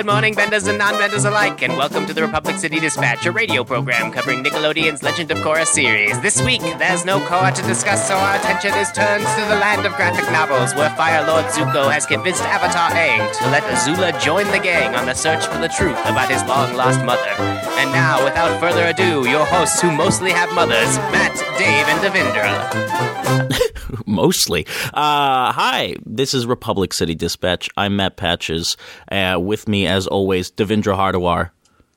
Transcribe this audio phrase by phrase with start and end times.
[0.00, 3.64] Good morning, benders and non-benders alike, and welcome to the Republic City Dispatch, a radio
[3.64, 6.18] program covering Nickelodeon's Legend of Korra series.
[6.22, 9.84] This week, there's no Korra to discuss, so our attention is turned to the land
[9.84, 14.46] of graphic novels, where Fire Lord Zuko has convinced Avatar Aang to let Azula join
[14.46, 17.34] the gang on the search for the truth about his long-lost mother.
[17.76, 23.49] And now, without further ado, your hosts who mostly have mothers, Matt, Dave, and Devindra.
[24.06, 24.66] mostly.
[24.94, 27.68] Uh, hi, this is Republic City Dispatch.
[27.76, 28.76] I'm Matt Patches.
[29.10, 31.50] Uh, with me, as always, Devindra Hardawar.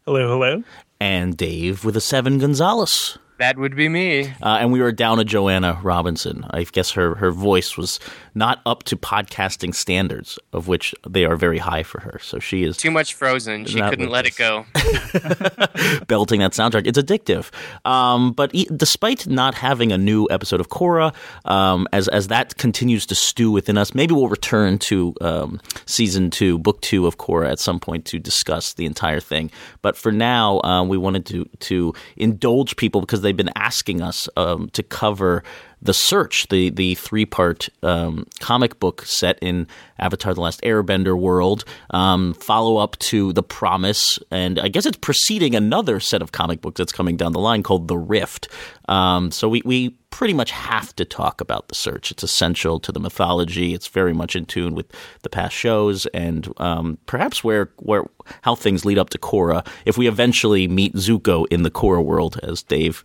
[0.05, 0.63] Hello, hello.
[0.99, 3.18] and Dave with a seven Gonzalez.
[3.40, 4.27] That would be me.
[4.41, 6.45] Uh, and we were down to Joanna Robinson.
[6.52, 7.99] I guess her, her voice was
[8.36, 12.20] not up to podcasting standards, of which they are very high for her.
[12.22, 13.66] So she is Too much Frozen.
[13.66, 14.66] She couldn't was let it go.
[16.08, 16.88] belting that soundtrack.
[16.88, 17.50] It's addictive.
[17.86, 21.14] Um, but e- despite not having a new episode of Korra,
[21.46, 26.30] um, as as that continues to stew within us, maybe we'll return to um, season
[26.30, 29.52] two, book two of Korra at some point to discuss the entire thing.
[29.82, 34.29] But for now, uh, we wanted to to indulge people because they've been asking us
[34.38, 35.44] um, to cover
[35.84, 39.67] the Search, the the three part um, comic book set in
[39.99, 44.98] Avatar: The Last Airbender world, um, follow up to The Promise, and I guess it's
[44.98, 48.48] preceding another set of comic books that's coming down the line called The Rift.
[48.87, 52.11] Um, so we we pretty much have to talk about the Search.
[52.11, 53.73] It's essential to the mythology.
[53.73, 54.85] It's very much in tune with
[55.23, 58.05] the past shows, and um, perhaps where where
[58.41, 59.67] how things lead up to Korra.
[59.85, 63.04] If we eventually meet Zuko in the Korra world, as Dave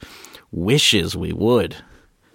[0.52, 1.76] wishes we would.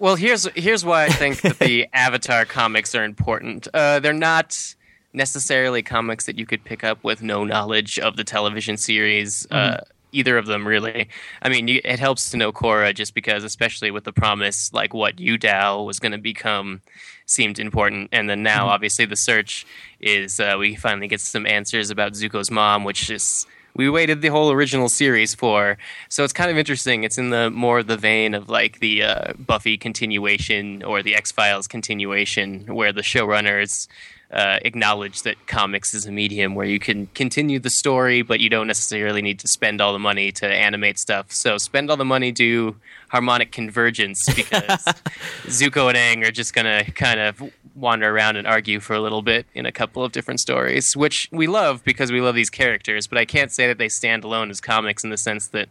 [0.04, 3.70] Well, here's here's why I think that the Avatar comics are important.
[3.74, 4.76] Uh, they're not
[5.14, 9.50] necessarily comics that you could pick up with no knowledge of the television series.
[9.50, 9.80] Uh,
[10.12, 11.08] either of them, really.
[11.42, 14.94] I mean, you, it helps to know Korra just because, especially with the promise, like
[14.94, 16.82] what Yudao was going to become,
[17.26, 18.10] seemed important.
[18.12, 19.66] And then now, obviously, the search
[20.02, 24.28] is uh, we finally get some answers about Zuko's mom, which is we waited the
[24.30, 25.78] whole original series for.
[26.10, 27.04] So it's kind of interesting.
[27.04, 31.32] It's in the more the vein of like the uh, Buffy continuation or the X
[31.32, 33.88] Files continuation, where the showrunners
[34.34, 38.50] uh, acknowledge that comics is a medium where you can continue the story, but you
[38.50, 41.32] don't necessarily need to spend all the money to animate stuff.
[41.32, 42.76] So spend all the money, do
[43.10, 44.56] harmonic convergence because
[45.46, 47.42] Zuko and Aang are just gonna kind of
[47.76, 51.30] wander around and argue for a little bit in a couple of different stories, which
[51.32, 53.08] we love because we love these characters.
[53.08, 55.70] But I can't say that they stand alone as comics in the sense that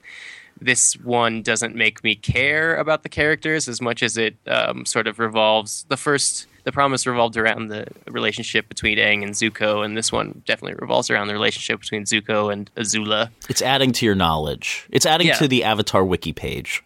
[0.64, 5.06] this one doesn't make me care about the characters as much as it um, sort
[5.06, 5.84] of revolves.
[5.88, 10.42] The first, the promise revolved around the relationship between Aang and Zuko, and this one
[10.46, 13.30] definitely revolves around the relationship between Zuko and Azula.
[13.48, 14.86] It's adding to your knowledge.
[14.90, 15.34] It's adding Yeah.
[15.34, 16.82] to the Avatar wiki page.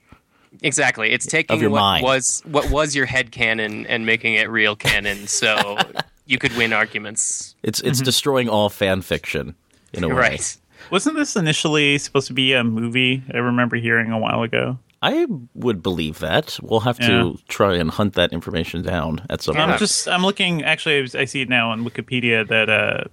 [0.63, 1.13] Exactly.
[1.13, 2.05] It's taking your what mind.
[2.05, 5.77] was what was your head canon and making it real canon, so
[6.27, 7.55] you could win arguments.
[7.63, 9.55] It's it's destroying all fan fiction
[9.93, 10.15] in a way.
[10.15, 10.57] Right.
[10.91, 13.23] Wasn't this initially supposed to be a movie?
[13.35, 14.79] I remember hearing a while ago.
[15.03, 16.59] I would believe that.
[16.63, 17.09] We'll have Yeah.
[17.09, 19.71] to try and hunt that information down at some point.
[19.71, 20.63] I'm just I'm looking.
[20.65, 23.05] Actually, I see it now on Wikipedia that uh,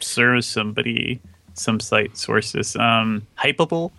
[0.00, 1.20] serves somebody
[1.54, 2.74] some site sources.
[2.76, 3.90] Um, Hypable.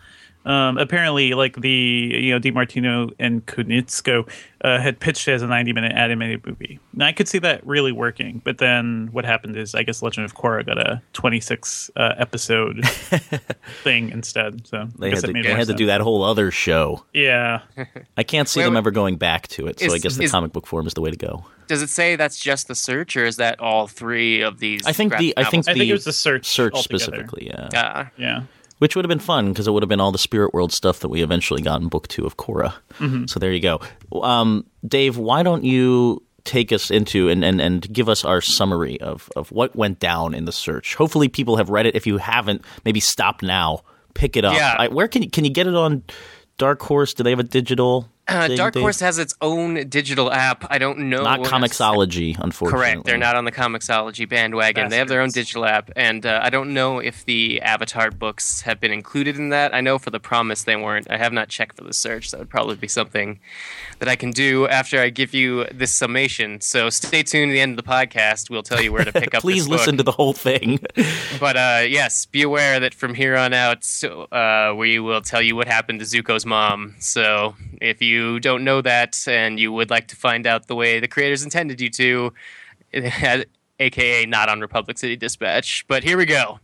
[0.44, 4.28] Um, apparently, like the you know DiMartino and Konietzko
[4.64, 6.80] uh, had pitched it as a 90 minute animated movie.
[6.94, 10.26] Now I could see that really working, but then what happened is I guess Legend
[10.26, 12.84] of Korra got a 26 uh, episode
[13.84, 14.66] thing instead.
[14.68, 16.24] So I They guess had it to, made they more had to do that whole
[16.24, 17.04] other show.
[17.14, 17.62] Yeah,
[18.18, 19.80] I can't see Wait, them ever going back to it.
[19.80, 21.46] So Is- I guess the is- comic book form is the way to go.
[21.68, 24.86] Does it say that's just the search, or is that all three of these?
[24.86, 25.68] I think the I think novels?
[25.70, 27.00] I think the it was the search search altogether.
[27.00, 27.70] specifically, yeah.
[27.74, 28.10] Ah.
[28.18, 28.44] yeah.
[28.82, 31.02] Which would have been fun because it would have been all the spirit world stuff
[31.02, 32.74] that we eventually got in book two of Korra.
[32.94, 33.28] Mm-hmm.
[33.28, 33.80] So there you go.
[34.24, 39.00] Um, Dave, why don't you take us into and, and, and give us our summary
[39.00, 40.96] of, of what went down in the search?
[40.96, 41.96] Hopefully, people have read it.
[41.96, 43.82] If you haven't, maybe stop now,
[44.16, 44.56] pick it up.
[44.56, 44.76] Yeah.
[44.76, 46.04] I, where can you, can you get it on
[46.58, 47.14] Dark Horse?
[47.14, 48.10] Do they have a digital?
[48.28, 48.82] Uh, Dark Dave?
[48.82, 50.66] Horse has its own digital app.
[50.70, 51.24] I don't know.
[51.24, 52.86] not Comixology, unfortunately.
[52.86, 53.06] Correct.
[53.06, 54.90] They're not on the Comixology bandwagon.
[54.90, 58.62] They have their own digital app, and uh, I don't know if the Avatar books
[58.62, 59.74] have been included in that.
[59.74, 61.10] I know for the Promise they weren't.
[61.10, 62.32] I have not checked for the search.
[62.32, 63.40] That would probably be something
[64.00, 66.62] that I can do after I give you this summation.
[66.62, 68.50] So stay tuned to the end of the podcast.
[68.50, 69.42] We'll tell you where to pick up.
[69.42, 69.80] Please this book.
[69.80, 70.80] listen to the whole thing.
[71.40, 75.56] But uh, yes, be aware that from here on out, uh, we will tell you
[75.56, 76.96] what happened to Zuko's mom.
[77.00, 81.00] So if you don't know that and you would like to find out the way
[81.00, 82.34] the creators intended you to,
[83.80, 85.86] aka not on Republic City Dispatch.
[85.88, 86.60] But here we go.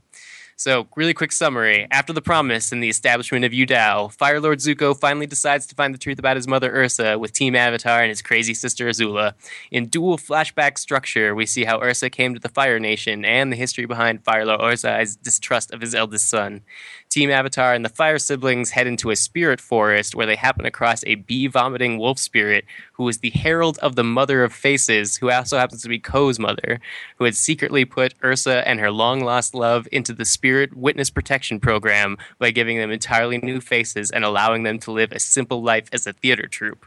[0.59, 1.85] So, really quick summary.
[1.91, 5.93] After the promise and the establishment of Yudao, Fire Lord Zuko finally decides to find
[5.93, 9.33] the truth about his mother Ursa with Team Avatar and his crazy sister Azula.
[9.69, 13.55] In dual flashback structure, we see how Ursa came to the Fire Nation and the
[13.55, 16.61] history behind Fire Lord Ozai's distrust of his eldest son.
[17.09, 21.03] Team Avatar and the Fire siblings head into a spirit forest where they happen across
[21.05, 25.31] a bee vomiting wolf spirit who is the herald of the Mother of Faces, who
[25.31, 26.79] also happens to be Koh's mother,
[27.17, 31.59] who had secretly put Ursa and her long lost love into the Spirit Witness Protection
[31.59, 35.87] Program by giving them entirely new faces and allowing them to live a simple life
[35.93, 36.85] as a theater troupe.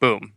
[0.00, 0.32] Boom.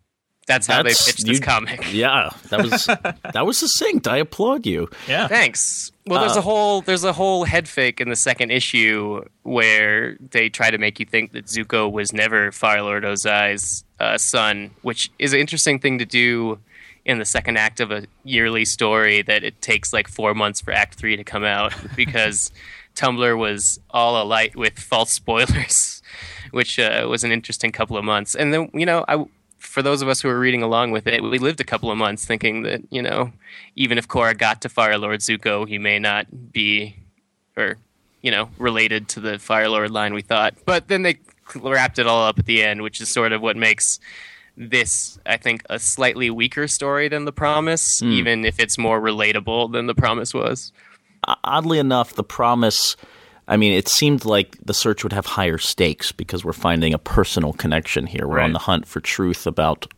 [0.47, 1.93] That's how That's- they pitched this you- comic.
[1.93, 2.85] Yeah, that was
[3.33, 4.07] that was succinct.
[4.07, 4.89] I applaud you.
[5.07, 5.27] Yeah.
[5.27, 5.90] Thanks.
[6.07, 10.17] Well, there's Uh, a whole there's a whole head fake in the second issue where
[10.19, 14.71] they try to make you think that Zuko was never Fire Lord Ozai's uh, son,
[14.81, 16.59] which is an interesting thing to do
[17.05, 20.71] in the second act of a yearly story that it takes like four months for
[20.71, 22.51] Act Three to come out because
[22.95, 26.01] Tumblr was all alight with false spoilers,
[26.51, 28.33] which uh, was an interesting couple of months.
[28.35, 29.23] And then you know I
[29.61, 31.97] for those of us who were reading along with it, we lived a couple of
[31.97, 33.31] months thinking that, you know,
[33.75, 36.95] even if Korra got to Fire Lord Zuko, he may not be,
[37.55, 37.77] or,
[38.21, 40.55] you know, related to the Fire Lord line we thought.
[40.65, 41.19] But then they
[41.55, 43.99] wrapped it all up at the end, which is sort of what makes
[44.57, 48.11] this, I think, a slightly weaker story than The Promise, hmm.
[48.11, 50.73] even if it's more relatable than The Promise was.
[51.43, 52.95] oddly enough, the promise.
[53.47, 56.99] I mean, it seemed like the search would have higher stakes because we're finding a
[56.99, 58.27] personal connection here.
[58.27, 59.91] We're on the hunt for truth about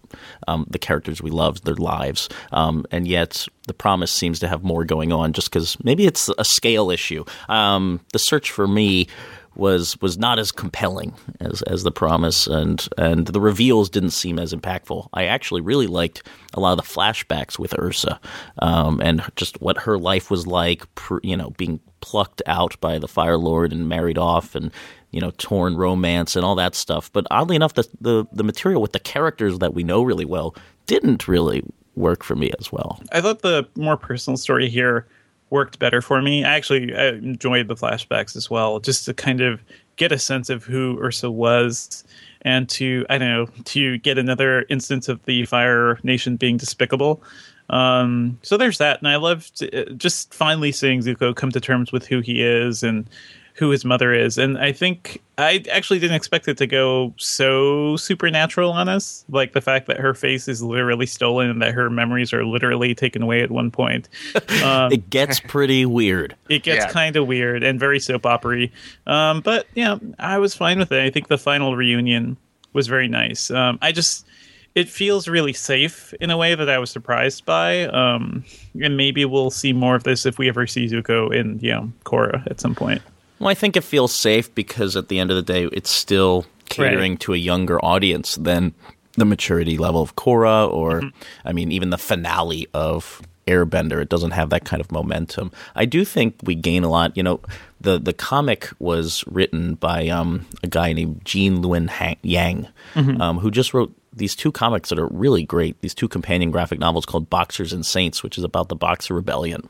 [0.47, 4.63] um, the characters we love, their lives, um, and yet the promise seems to have
[4.63, 5.33] more going on.
[5.33, 7.25] Just because maybe it's a scale issue.
[7.49, 9.07] Um, the search for me
[9.55, 14.39] was was not as compelling as as the promise, and and the reveals didn't seem
[14.39, 15.07] as impactful.
[15.13, 16.23] I actually really liked
[16.53, 18.19] a lot of the flashbacks with Ursa,
[18.59, 20.83] um, and just what her life was like.
[21.21, 24.71] You know, being plucked out by the Fire Lord and married off, and
[25.11, 27.11] you know, torn romance and all that stuff.
[27.11, 30.55] But oddly enough, the the, the material with the characters that we know really well
[30.87, 31.63] didn't really
[31.95, 32.99] work for me as well.
[33.11, 35.07] I thought the more personal story here
[35.53, 36.43] worked better for me.
[36.43, 39.61] I actually I enjoyed the flashbacks as well, just to kind of
[39.95, 42.03] get a sense of who Ursa was
[42.41, 47.21] and to I don't know to get another instance of the Fire Nation being despicable.
[47.69, 51.91] Um, so there's that, and I loved uh, just finally seeing Zuko come to terms
[51.91, 53.07] with who he is and
[53.55, 54.37] who his mother is.
[54.39, 59.23] And I think I actually didn't expect it to go so supernatural on us.
[59.29, 62.95] Like the fact that her face is literally stolen and that her memories are literally
[62.95, 64.09] taken away at one point.
[64.63, 66.35] Um, It gets pretty weird.
[66.49, 66.91] it gets Yeah.
[66.91, 68.71] kind of weird and very soap opery.
[69.05, 71.01] Um, but yeah, I was fine with it.
[71.03, 72.37] I think the final reunion
[72.73, 73.51] was very nice.
[73.51, 74.25] Um, I just
[74.73, 77.83] it feels really safe in a way that I was surprised by.
[77.85, 78.43] Um,
[78.81, 81.91] and maybe we'll see more of this if we ever see Zuko in you know
[82.05, 83.01] Korra at some point.
[83.43, 86.45] Well, I think it feels safe because at the end of the day, it's still
[86.69, 87.19] catering Right.
[87.21, 88.73] to a younger audience than
[89.17, 91.03] the maturity level of Korra, or
[91.45, 94.01] I mean, even the finale of Airbender.
[94.01, 95.51] It doesn't have that kind of momentum.
[95.75, 97.15] I do think we gain a lot.
[97.17, 97.41] You know,
[97.81, 103.39] the the comic was written by um, a guy named Gene Luen Han- Yang, um,
[103.39, 105.79] who just wrote these two comics that are really great.
[105.81, 109.67] These two companion graphic novels called Boxers and Saints, which is about the Boxer Rebellion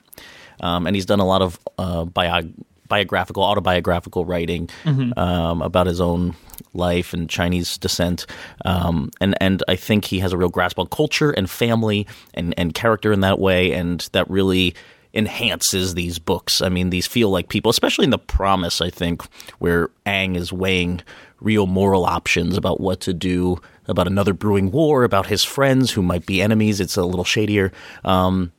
[0.61, 2.47] um, and he's done a lot of uh, bio-
[2.87, 4.69] biographical, autobiographical writing
[5.17, 6.35] um, about his own
[6.73, 8.25] life and Chinese descent.
[8.65, 12.53] Um, and and I think he has a real grasp on culture and family and
[12.57, 14.75] and character in that way, and that really
[15.13, 16.61] enhances these books.
[16.61, 18.81] I mean, these feel like people, especially in the Promise.
[18.81, 19.23] I think
[19.59, 21.01] where Aang is weighing
[21.39, 26.01] real moral options about what to do about another brewing war, about his friends who
[26.01, 26.79] might be enemies.
[26.79, 27.71] It's a little shadier.
[28.03, 28.51] Um,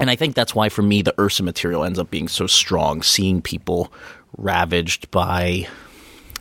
[0.00, 3.02] and I think that's why, for me, the Ursa material ends up being so strong.
[3.02, 3.92] Seeing people
[4.38, 5.68] ravaged by,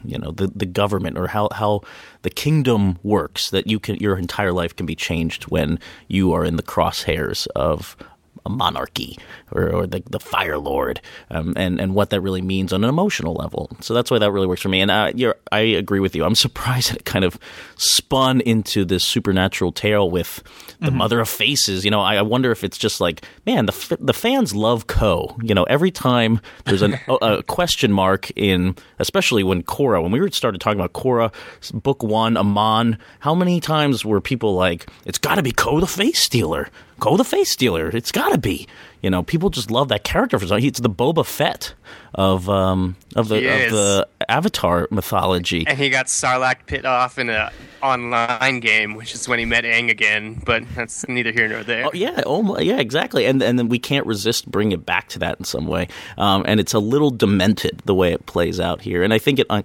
[0.06, 1.82] you know, the, the government or how, how
[2.22, 3.50] the kingdom works.
[3.50, 7.48] That you can your entire life can be changed when you are in the crosshairs
[7.56, 7.98] of
[8.46, 9.18] a monarchy
[9.52, 12.90] or, or the, the Fire Lord, um, and and what that really means on an
[12.90, 13.70] emotional level.
[13.82, 14.82] So that's why that really works for me.
[14.82, 16.24] And uh, you're, I agree with you.
[16.24, 17.40] I'm surprised that it kind of
[17.78, 20.44] spun into this supernatural tale with
[20.80, 21.84] the Mother of Faces.
[21.84, 24.88] You know, I, I wonder if it's just like, man, the f- the fans love
[24.88, 25.36] Koh.
[25.42, 30.12] You know, every time there's an, a, a question mark in, especially when Korra, when
[30.12, 31.34] we started talking about Korra,
[31.74, 35.88] book one, Amon, how many times were people like, it's got to be Koh the
[35.88, 36.70] Face Stealer?
[37.00, 37.90] Koh the Face Stealer.
[37.90, 38.68] It's got to be.
[39.02, 40.58] You know, people just love that character for.
[40.58, 41.74] It's the Boba Fett
[42.16, 45.66] of um of the of the Avatar mythology.
[45.68, 47.52] And he got Sarlacc pit off in a
[47.82, 50.42] online game, which is when he met Aang again.
[50.46, 51.86] But that's neither here nor there.
[51.86, 53.26] Oh, yeah, oh yeah, exactly.
[53.26, 55.88] And and then we can't resist bringing it back to that in some way.
[56.18, 59.04] Um, and it's a little demented the way it plays out here.
[59.04, 59.62] And I think it, uh,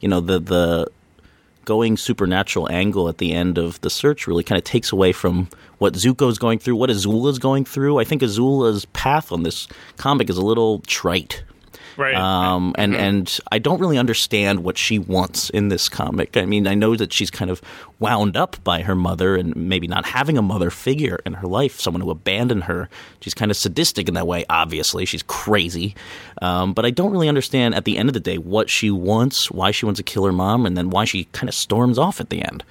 [0.00, 0.88] you know, the the
[1.64, 5.48] going supernatural angle at the end of the search really kind of takes away from
[5.82, 7.98] what Zuko's going through, what Azula's going through.
[7.98, 11.42] I think Azula's path on this comic is a little trite.
[11.96, 12.14] Right.
[12.14, 16.36] Um, and and I don't really understand what she wants in this comic.
[16.36, 17.60] I mean, I know that she's kind of
[17.98, 21.80] wound up by her mother and maybe not having a mother figure in her life,
[21.80, 22.88] someone who abandoned her.
[23.20, 24.44] She's kind of sadistic in that way.
[24.48, 25.96] Obviously, she's crazy.
[26.40, 29.50] Um, but I don't really understand at the end of the day what she wants,
[29.50, 32.20] why she wants to kill her mom, and then why she kind of storms off
[32.20, 32.64] at the end.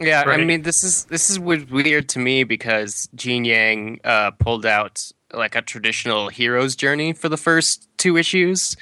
[0.00, 4.64] Yeah, I mean, this is this is weird to me because Gene Yang uh, pulled
[4.64, 8.76] out like a traditional hero's journey for the first two issues,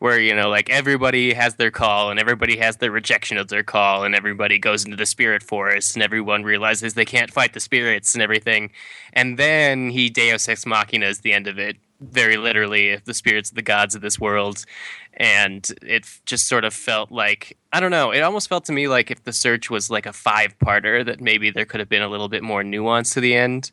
[0.00, 3.62] where you know, like everybody has their call and everybody has their rejection of their
[3.62, 7.60] call, and everybody goes into the spirit forest, and everyone realizes they can't fight the
[7.60, 8.72] spirits and everything,
[9.12, 13.50] and then he Deus ex machina is the end of it, very literally, the spirits
[13.50, 14.64] of the gods of this world,
[15.14, 18.10] and it just sort of felt like I don't know.
[18.10, 21.50] It almost felt to me like if the search was like a five-parter, that maybe
[21.50, 23.70] there could have been a little bit more nuance to the end.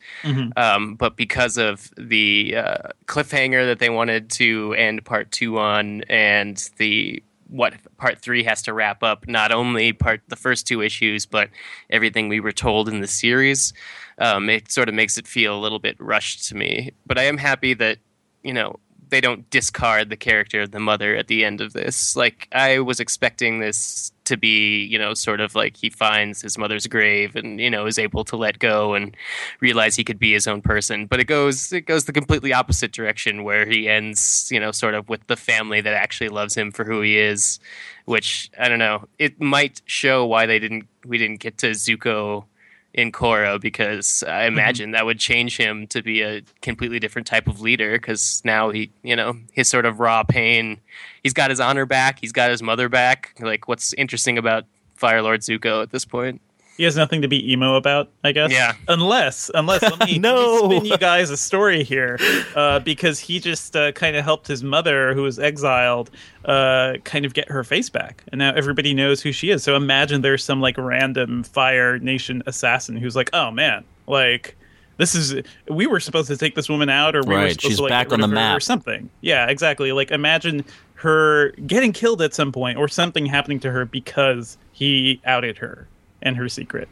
[0.57, 6.01] Um, but because of the uh, cliffhanger that they wanted to end part two on,
[6.09, 10.81] and the what part three has to wrap up, not only part the first two
[10.81, 11.49] issues, but
[11.89, 13.73] everything we were told in the series,
[14.19, 16.91] um, it sort of makes it feel a little bit rushed to me.
[17.05, 17.97] But I am happy that
[18.43, 18.79] you know
[19.11, 22.15] they don't discard the character of the mother at the end of this.
[22.15, 26.57] Like I was expecting this to be, you know, sort of like he finds his
[26.57, 29.15] mother's grave and you know is able to let go and
[29.59, 31.05] realize he could be his own person.
[31.05, 34.95] But it goes it goes the completely opposite direction where he ends, you know, sort
[34.95, 37.59] of with the family that actually loves him for who he is,
[38.05, 39.09] which I don't know.
[39.19, 42.45] It might show why they didn't we didn't get to Zuko
[42.93, 44.53] in Korra because I mm-hmm.
[44.53, 48.69] imagine that would change him to be a completely different type of leader because now
[48.69, 50.79] he, you know, his sort of raw pain,
[51.23, 53.33] he's got his honor back, he's got his mother back.
[53.39, 56.41] Like, what's interesting about Fire Lord Zuko at this point?
[56.81, 58.51] He has nothing to be emo about, I guess.
[58.51, 58.73] Yeah.
[58.87, 60.61] Unless, unless let me, No.
[60.63, 62.17] let me spin you guys a story here,
[62.55, 66.09] uh, because he just uh, kind of helped his mother, who was exiled,
[66.45, 69.61] uh, kind of get her face back, and now everybody knows who she is.
[69.61, 74.57] So imagine there's some like random Fire Nation assassin who's like, oh man, like.
[74.97, 75.35] This is
[75.67, 77.83] we were supposed to take this woman out, or we were Right, supposed she's to
[77.83, 79.09] like, back on the of her or something.
[79.21, 79.91] Yeah, exactly.
[79.93, 80.63] Like imagine
[80.95, 85.87] her getting killed at some point, or something happening to her because he outed her
[86.21, 86.87] and her secret.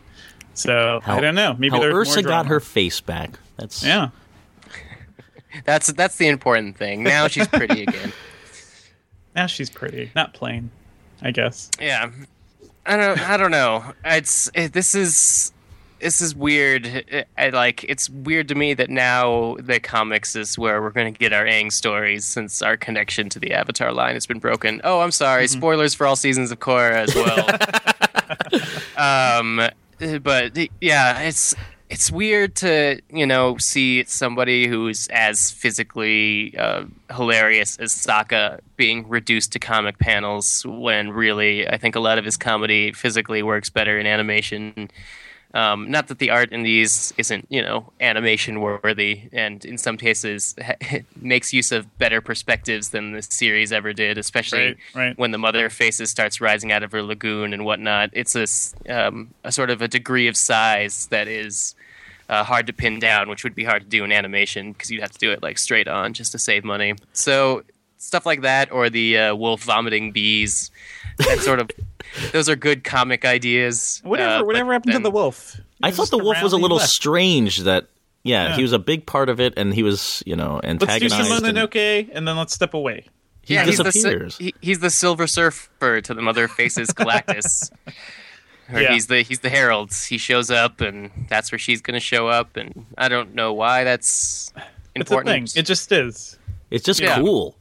[0.54, 1.56] So I don't know.
[1.58, 3.40] Maybe how Ursa more got her face back.
[3.58, 4.10] That's Yeah,
[5.66, 7.04] That's that's the important thing.
[7.04, 8.14] Now she's pretty again.
[9.36, 10.70] now she's pretty, not plain.
[11.22, 11.70] I guess.
[11.80, 12.12] Yeah,
[12.86, 13.30] I don't.
[13.30, 13.84] I don't know.
[14.06, 15.52] It's it, this is
[16.00, 16.88] this is weird.
[17.12, 21.14] I, I like it's weird to me that now the comics is where we're going
[21.14, 24.82] to get our Aang stories since our connection to the Avatar line has been broken.
[24.84, 25.46] Oh, I'm sorry.
[25.46, 25.58] Mm-hmm.
[25.58, 27.48] Spoilers for all seasons of Korra as well.
[28.98, 29.62] um,
[30.22, 31.56] but yeah, it's
[31.90, 36.86] it's weird to you know see somebody who's as physically uh,
[37.16, 42.26] hilarious as Sokka being reduced to comic panels when really I think a lot of
[42.26, 44.92] his comedy physically works better in animation.
[45.54, 49.98] Um, not that the art in these isn't, you know, animation worthy, and in some
[49.98, 50.56] cases
[51.20, 55.18] makes use of better perspectives than the series ever did, especially Right, right.
[55.18, 58.12] when the mother faces starts rising out of her lagoon and whatnot.
[58.14, 58.46] It's a,
[58.94, 61.74] um, a sort of a degree of size that is
[62.30, 65.02] uh, hard to pin down, which would be hard to do in animation because you'd
[65.02, 66.94] have to do it like straight on just to save money.
[67.14, 67.64] So
[67.98, 70.70] stuff like that, or the uh, wolf vomiting bees,
[71.18, 71.72] that sort of.
[72.32, 74.02] Those are good comic ideas.
[74.04, 74.44] Whatever.
[74.44, 75.56] uh, whatever happened then- to the wolf?
[75.56, 76.90] He I thought the wolf was a little left.
[76.92, 77.60] strange.
[77.60, 77.88] That
[78.24, 78.56] yeah, Yeah.
[78.58, 81.04] he was a big part of it, and he was you know antagonized.
[81.04, 81.46] Let's do antagonized.
[81.46, 83.06] and Mononoke, and then let's step away.
[83.44, 84.36] he Yeah, he's the, disappears.
[84.36, 87.72] si- he, he's the Silver Surfer to the Mother Faces Galactus.
[88.72, 88.92] Or Yeah.
[88.94, 89.92] he's the he's the Herald.
[89.94, 92.56] He shows up, and that's where she's going to show up.
[92.56, 95.02] And I don't know why that's It's a thing.
[95.02, 95.58] important.
[95.58, 96.38] It just is.
[96.70, 97.16] It's just Yeah.
[97.18, 97.56] cool.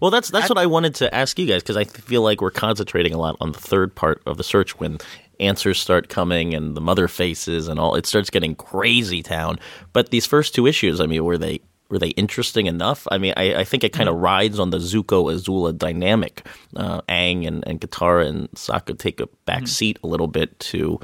[0.00, 2.50] Well, that's that's what I wanted to ask you guys because I feel like we're
[2.50, 4.98] concentrating a lot on the third part of the search when
[5.38, 7.94] answers start coming and the mother faces and all.
[7.94, 9.58] It starts getting crazy town.
[9.92, 13.06] But these first two issues, I mean, were they were they interesting enough?
[13.10, 16.46] I mean, I, I think it kind of rides on the Zuko Azula dynamic.
[16.76, 21.00] Uh, Aang and, and Katara and Sokka take a back seat a little bit to.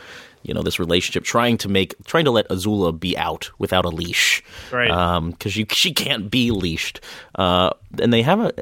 [0.47, 3.89] You know this relationship, trying to make, trying to let Azula be out without a
[3.89, 4.91] leash, Right.
[4.91, 7.01] Um, because you she can't be leashed.
[7.35, 8.53] Uh, and they have a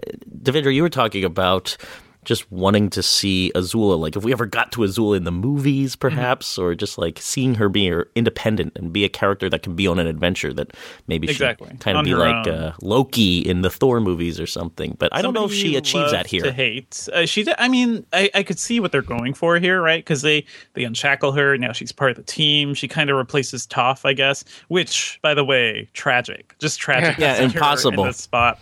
[0.42, 1.76] Devindra, you were talking about
[2.24, 3.98] just wanting to see Azula.
[3.98, 6.00] Like if we ever got to Azula in the movies, Mm-hmm.
[6.00, 9.86] perhaps, or just like seeing her be independent and be a character that can be
[9.86, 10.72] on an adventure that
[11.06, 11.68] maybe Exactly.
[11.70, 14.96] she kind of On be like uh, Loki in the Thor movies or something.
[14.98, 16.42] But I don't know if she achieves that here.
[16.42, 17.46] To hate, uh, she.
[17.58, 20.02] I mean, I, I could see what they're going for here, right?
[20.04, 21.56] Because they they unshackle her.
[21.58, 22.74] Now she's part of the team.
[22.74, 24.44] She kind of replaces Toph, I guess.
[24.68, 26.54] Which, by the way, tragic.
[26.58, 27.18] Just tragic.
[27.24, 28.04] Yeah, to see her impossible.
[28.04, 28.58] In this spot.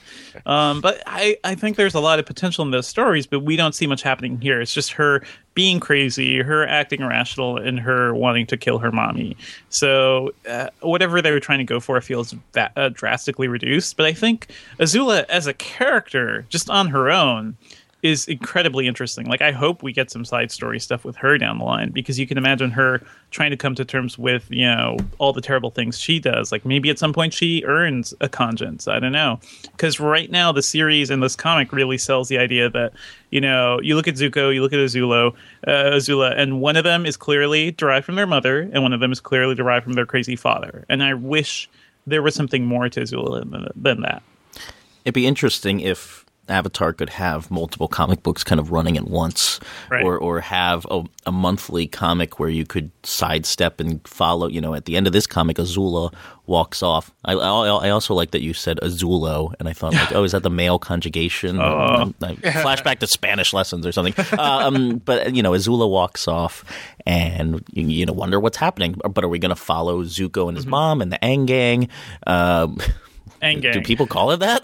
[0.46, 3.51] Um, but I I think there's a lot of potential in those stories, but we
[3.56, 4.60] don't see much happening here.
[4.60, 5.22] It's just her
[5.54, 9.36] being crazy, her acting irrational, and her wanting to kill her mommy.
[9.68, 13.96] So uh, whatever they were trying to go for feels va- uh, drastically reduced.
[13.96, 17.56] But I think Azula as a character, just on her own,
[18.02, 19.26] is incredibly interesting.
[19.26, 22.18] Like I hope we get some side story stuff with her down the line because
[22.18, 25.70] you can imagine her trying to come to terms with you know all the terrible
[25.70, 26.50] things she does.
[26.50, 28.88] Like maybe at some point she earns a conscience.
[28.88, 29.38] I don't know
[29.70, 32.92] because right now the series and this comic really sells the idea that
[33.30, 35.34] you know you look at Zuko, you look at Azulo,
[35.66, 38.98] uh, Azula, and one of them is clearly derived from their mother, and one of
[38.98, 40.84] them is clearly derived from their crazy father.
[40.88, 41.70] And I wish
[42.04, 44.24] there was something more to Azula than, than that.
[45.04, 49.60] It'd be interesting if Avatar could have multiple comic books kind of running at once,
[49.90, 50.04] Right.
[50.04, 54.48] or or have a, a monthly comic where you could sidestep and follow.
[54.48, 56.12] You know, at the end of this comic, Azula
[56.46, 57.12] walks off.
[57.24, 60.32] I, I, I also like that you said Azulo, and I thought like, oh, is
[60.32, 61.60] that the male conjugation?
[61.60, 62.12] Oh.
[62.22, 64.14] I- flashback to Spanish lessons or something.
[64.38, 66.64] um, but you know, Azula walks off,
[67.06, 68.96] and you, you know, wonder what's happening.
[69.08, 71.88] But are we going to follow Zuko and his mom and the Aang gang?
[72.26, 72.78] Um,
[73.42, 73.72] And gang.
[73.74, 74.62] do people call it that?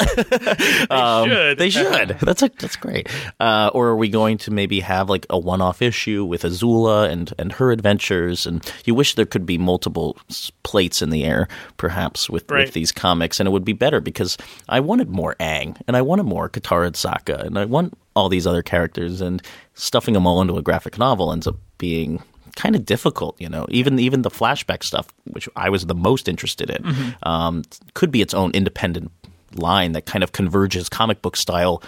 [0.90, 1.58] Um, should.
[1.58, 2.08] They should.
[2.20, 3.08] That's a, that's great.
[3.40, 7.32] Uh, or are we going to maybe have like a one-off issue with Azula and
[7.38, 8.46] and her adventures?
[8.46, 10.16] And you wish there could be multiple
[10.62, 12.64] plates in the air, perhaps with, Right.
[12.66, 16.02] with these comics, and it would be better because I wanted more Aang and I
[16.02, 19.42] wanted more Katara and Sokka, and I want all these other characters, and
[19.74, 22.22] stuffing them all into a graphic novel ends up being
[22.62, 26.28] kind of difficult you know even even the flashback stuff which i was the most
[26.28, 27.28] interested in Mm-hmm.
[27.28, 27.62] um,
[27.94, 29.12] could be its own independent
[29.54, 31.82] line that kind of converges comic book style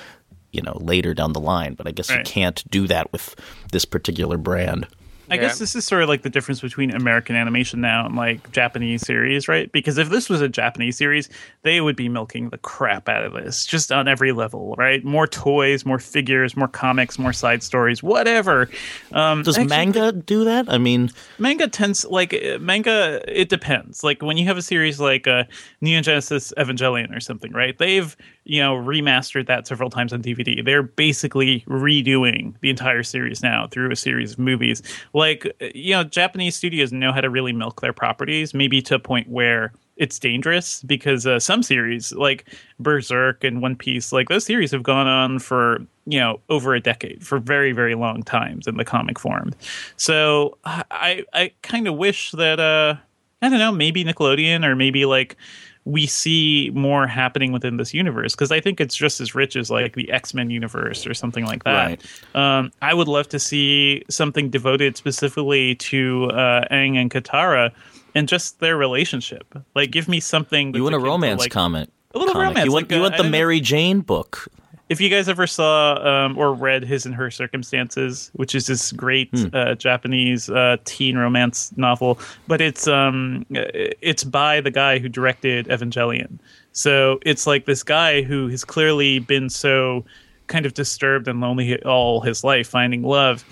[0.52, 3.34] you know later down the line but i guess you can't do that with
[3.72, 4.86] this particular brand
[5.30, 5.42] I Yeah.
[5.42, 9.02] guess this is sort of like the difference between American animation now and like Japanese
[9.06, 9.70] series, right?
[9.72, 11.28] Because if this was a Japanese series,
[11.62, 15.04] they would be milking the crap out of this just on every level, right?
[15.04, 18.68] More toys, more figures, more comics, more side stories, whatever.
[19.12, 24.22] Um, does actually, manga do that i mean manga tends like manga it depends like
[24.22, 25.44] when you have a series like uh
[25.81, 30.64] neon genesis evangelion or something right they've you know remastered that several times on dvd
[30.64, 36.05] they're basically redoing the entire series now through a series of movies like you know
[36.05, 40.18] japanese studios know how to really milk their properties maybe to a point where it's
[40.18, 42.46] dangerous because uh, some series like
[42.81, 46.81] Berserk and One Piece, like those series have gone on for you know over a
[46.81, 49.53] decade, for very very long times in the comic form.
[49.96, 52.94] So I I kind of wish that uh
[53.42, 55.37] I don't know maybe Nickelodeon or maybe like
[55.85, 59.71] we see more happening within this universe because I think it's just as rich as
[59.71, 62.03] like the X Men universe or something like that.
[62.35, 62.59] Right.
[62.59, 67.73] Um, I would love to see something devoted specifically to uh, Aang and Katara
[68.14, 69.47] and just their relationship.
[69.75, 70.75] Like, give me something.
[70.75, 72.49] you want a akin to, romance like, comic A little comic.
[72.49, 74.49] romance, you want like, you uh, want the mary jane book
[74.90, 78.90] If you guys ever saw um, or read His and Her Circumstances, which is this
[78.90, 85.09] great uh, Japanese uh, teen romance novel, but it's um, it's by the guy who
[85.09, 86.40] directed Evangelion.
[86.72, 90.05] So it's like this guy who has clearly been so
[90.48, 93.44] kind of disturbed and lonely all his life, finding love.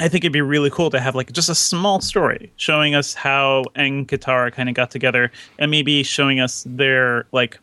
[0.00, 3.14] I think it'd be really cool to have like just a small story showing us
[3.14, 7.58] how Aang Katara kind of got together and maybe showing us their like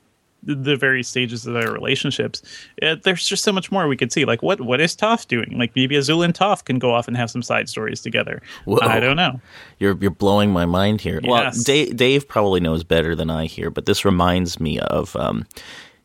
[0.46, 2.42] the various stages of their relationships.
[2.82, 4.26] Uh, there's just so much more we could see.
[4.26, 5.58] Like what what is Toph doing?
[5.58, 8.42] Like maybe Azul and Toph can go off and have some side stories together.
[8.66, 8.80] Whoa.
[8.82, 9.40] I don't know.
[9.80, 11.20] You're you're blowing my mind here.
[11.24, 11.64] Well, Yes.
[11.64, 15.46] Dave, Dave probably knows better than I here, but this reminds me of, um,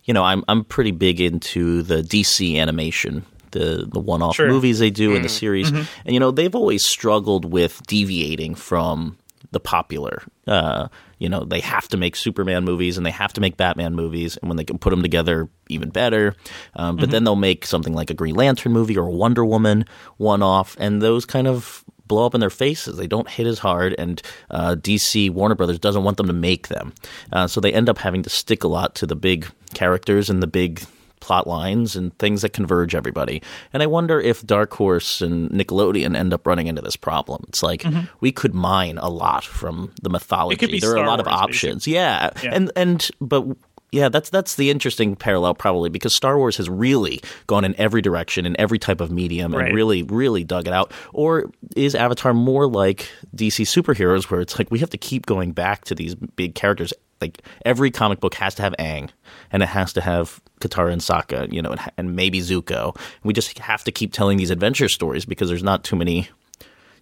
[0.04, 4.46] you know, I'm I'm pretty big into the DC animation, the the one off Sure.
[4.46, 4.54] Mm-hmm.
[4.54, 9.18] movies they do in the series, and you know they've always struggled with deviating from
[9.50, 10.22] the popular.
[10.46, 13.94] Uh, you know, they have to make Superman movies and they have to make Batman
[13.94, 16.34] movies, and when they can put them together, even better.
[16.74, 19.84] Um, but then they'll make something like a Green Lantern movie or a Wonder Woman
[20.16, 22.96] one off, and those kind of blow up in their faces.
[22.96, 26.68] They don't hit as hard, and uh, DC Warner Brothers doesn't want them to make
[26.68, 26.94] them,
[27.32, 30.42] uh, so they end up having to stick a lot to the big characters and
[30.42, 30.84] the big
[31.20, 33.42] plot lines and things that converge everybody.
[33.72, 37.44] And I wonder if Dark Horse and Nickelodeon end up running into this problem.
[37.48, 37.84] It's like
[38.20, 40.66] we could mine a lot from the mythology.
[40.66, 40.78] Mm-hmm.
[40.80, 41.86] there are a Star lot of options.
[41.86, 42.30] Yeah.
[42.42, 42.54] Yeah.
[42.54, 43.44] And and but
[43.90, 48.02] Yeah, that's that's the interesting parallel probably because Star Wars has really gone in every
[48.02, 50.92] direction in every type of medium and really really dug it out.
[51.14, 55.52] Or is Avatar more like DC superheroes where it's like we have to keep going
[55.52, 59.10] back to these big characters like every comic book has to have Aang
[59.50, 62.98] and it has to have Katara and Sokka, you know, and, and maybe Zuko.
[63.22, 66.28] We just have to keep telling these adventure stories because there's not too many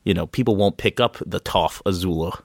[0.06, 2.40] you know, people won't pick up the Toph Azula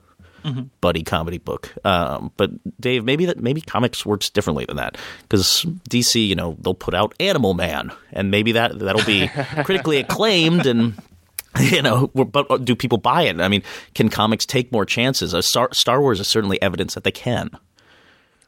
[0.81, 1.71] buddy comedy book.
[1.85, 2.49] Um, but
[2.81, 6.95] Dave, maybe that maybe comics works differently than that because DC, you know, they'll put
[6.95, 9.27] out Animal Man, and maybe that that'll be
[9.63, 10.93] critically acclaimed and.
[11.59, 13.39] You know, but do people buy it?
[13.41, 15.33] I mean, can comics take more chances?
[15.33, 17.49] Uh, Star, Star Wars is certainly evidence that they can.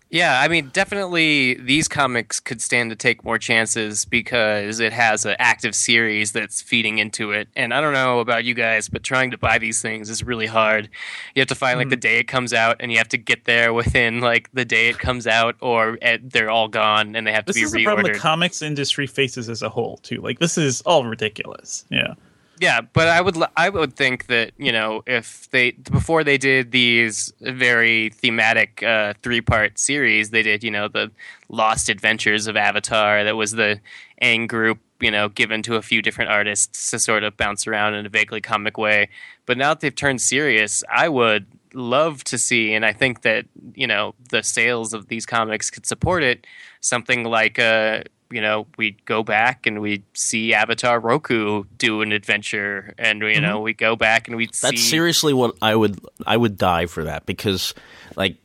[0.10, 5.26] Yeah, I mean, definitely these comics could stand to take more chances because it has
[5.26, 7.48] an active series that's feeding into it.
[7.56, 10.46] And I don't know about you guys, but trying to buy these things is really
[10.46, 10.88] hard.
[11.34, 13.46] You have to find like the day it comes out, and you have to get
[13.46, 17.32] there within like the day it comes out, or eh, they're all gone and they
[17.32, 18.22] have to This be is the problem the reordered.
[18.22, 20.22] comics industry faces as a whole too.
[20.22, 21.86] Like this is all ridiculous.
[21.90, 22.14] Yeah.
[22.60, 26.72] Yeah, but I would I would think that you know if they before they did
[26.72, 31.12] these very thematic uh, three part series, they did you know the
[31.50, 33.24] Lost Adventures of Avatar.
[33.24, 33.80] That was the
[34.22, 37.96] Aang group, you know, given to a few different artists to sort of bounce around
[37.96, 39.10] in a vaguely comic way.
[39.48, 43.46] But now that they've turned serious, I would love to see, and I think that
[43.74, 46.46] you know the sales of these comics could support it.
[46.82, 52.12] Something like uh, you know, we'd go back and we'd see Avatar Roku do an
[52.12, 53.64] adventure, and you know, mm-hmm.
[53.64, 54.68] we go back and we see.
[54.68, 57.74] That's seriously what I would I would die for that because
[58.16, 58.38] like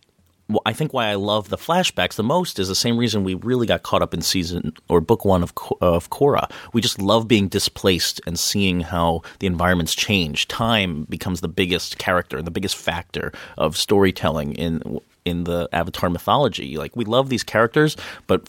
[0.64, 3.66] I think why I love the flashbacks the most is the same reason we really
[3.66, 6.51] got caught up in season or book one of of Korra.
[6.72, 10.48] We just love being displaced and seeing how the environments change.
[10.48, 16.79] Time becomes the biggest character, the biggest factor of storytelling in in the Avatar mythology.
[16.79, 17.96] Like we love these characters,
[18.27, 18.48] but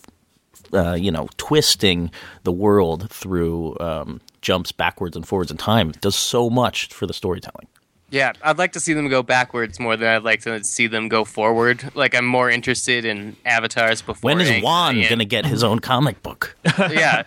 [0.74, 2.12] uh, you know, twisting
[2.44, 7.14] the world through um, jumps backwards and forwards in time does so much for the
[7.14, 7.68] storytelling.
[8.12, 11.10] Yeah, I'd like to see them go backwards more than I'd like to see them
[11.10, 11.92] go forward.
[11.96, 14.30] Like I'm more interested in avatars before.
[14.30, 16.56] When is Aang Wan going to get his own comic book?
[16.80, 17.24] yeah.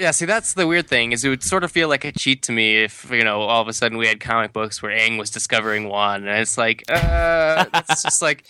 [0.00, 2.42] Yeah, see, that's the weird thing is it would sort of feel like a cheat
[2.44, 5.18] to me if you know all of a sudden we had comic books where Aang
[5.18, 8.44] was discovering Wan, and it's like, uh, it's just like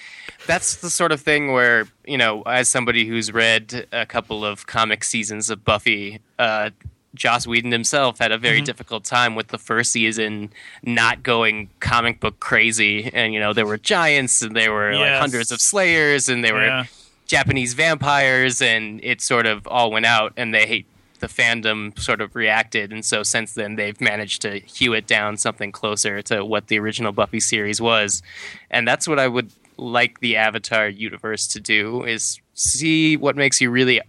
[0.47, 4.67] that's the sort of thing where you know, as somebody who's read a couple of
[4.69, 6.71] comic seasons of Buffy, uh,
[7.17, 8.65] Joss Whedon himself had a very Mm-hmm.
[8.67, 10.51] difficult time with the first season
[10.85, 15.19] not going comic book crazy, and you know there were giants and there were like
[15.21, 16.83] hundreds of slayers and there Yeah.
[16.83, 16.89] were
[17.27, 20.85] Japanese vampires, and it sort of all went out, and they
[21.21, 25.37] the fandom sort of reacted, and so since then they've managed to hew it down
[25.37, 28.23] something closer to what the original Buffy series was,
[28.71, 33.61] and that's what I would like the Avatar universe to do is see what makes
[33.61, 34.01] you really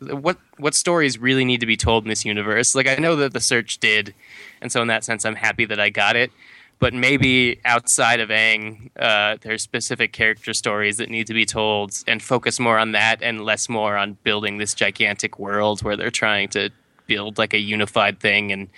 [0.00, 2.74] what what stories really need to be told in this universe.
[2.74, 4.14] Like I know that the search did,
[4.60, 6.30] and so in that sense, I'm happy that I got it.
[6.80, 11.92] But maybe outside of Aang, uh, there's specific character stories that need to be told,
[12.08, 16.10] and focus more on that and less more on building this gigantic world where they're
[16.10, 16.70] trying to
[17.06, 18.68] build like a unified thing, and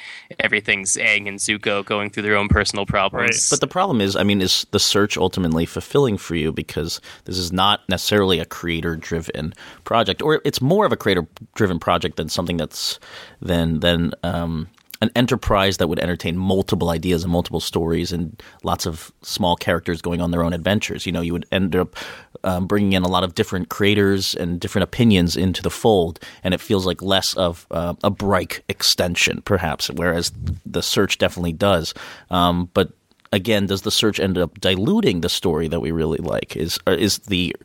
[0.40, 3.50] everything's Aang and Zuko going through their own personal problems.
[3.50, 7.36] But the problem is, I mean, is the search ultimately fulfilling for you because this
[7.36, 9.52] is not necessarily a creator driven
[9.84, 12.98] project, or it's more of a creator driven project than something that's
[13.42, 14.68] than than um,
[15.02, 20.00] an enterprise that would entertain multiple ideas and multiple stories and lots of small characters
[20.00, 21.04] going on their own adventures.
[21.06, 21.96] You know, you would end up
[22.44, 26.54] um, bringing in a lot of different creators and different opinions into the fold, and
[26.54, 30.30] it feels like less of uh, a Bright extension, perhaps, whereas
[30.64, 31.92] the search definitely does.
[32.30, 32.92] Um, but
[33.32, 36.54] again, does the search end up diluting the story that we really like?
[36.54, 37.56] Is is the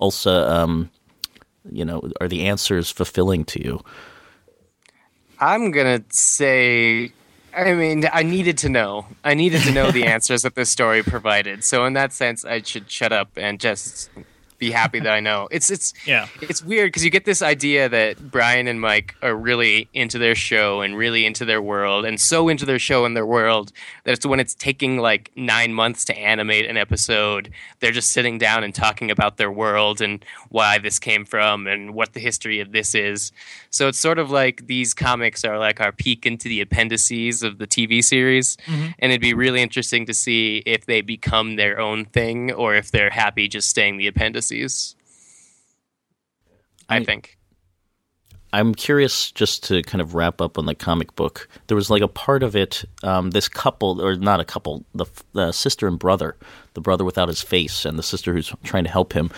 [0.00, 0.90] also um,
[1.70, 3.80] you know are the answers fulfilling to you?
[5.40, 7.12] I'm gonna say,
[7.56, 9.06] I mean, I needed to know.
[9.24, 11.64] I needed to know the answers that this story provided.
[11.64, 14.10] So in that sense, I should shut up and just
[14.60, 15.48] be happy that I know.
[15.60, 16.28] It's it's Yeah.
[16.40, 20.34] it's weird because you get this idea that Bryan and Mike are really into their
[20.34, 23.72] show and really into their world, and so into their show and their world
[24.04, 28.38] that it's when it's taking like nine months to animate an episode, they're just sitting
[28.38, 32.60] down and talking about their world and why this came from and what the history
[32.60, 33.32] of this is.
[33.70, 37.58] So it's sort of like these comics are like our peek into the appendices of
[37.58, 38.88] the TV series, mm-hmm.
[38.98, 42.90] and it'd be really interesting to see if they become their own thing or if
[42.90, 44.49] they're happy just staying the appendices.
[46.88, 47.36] I I- think.
[48.52, 51.48] I'm curious just to kind of wrap up on the comic book.
[51.68, 55.06] There was like a part of it, um, this couple, or not a couple, the,
[55.34, 56.36] the sister and brother,
[56.74, 59.30] the brother without his face and the sister who's trying to help him.